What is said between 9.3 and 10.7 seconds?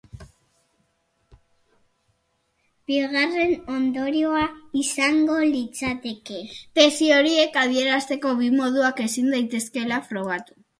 daitezkeela frogatu.